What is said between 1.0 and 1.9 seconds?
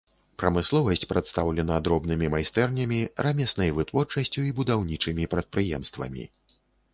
прадстаўлена